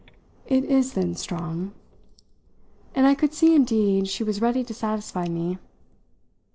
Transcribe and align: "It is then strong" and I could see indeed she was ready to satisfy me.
"It 0.47 0.63
is 0.65 0.93
then 0.93 1.13
strong" 1.13 1.73
and 2.95 3.05
I 3.05 3.13
could 3.13 3.35
see 3.35 3.53
indeed 3.53 4.07
she 4.07 4.23
was 4.23 4.41
ready 4.41 4.63
to 4.63 4.73
satisfy 4.73 5.27
me. 5.27 5.59